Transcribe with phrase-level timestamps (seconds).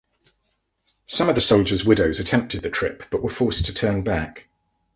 [1.05, 4.47] Some of the soldiers' widows attempted the trip, but were forced to turn back.